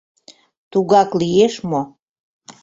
[0.71, 1.81] Тугак лиеш мо?..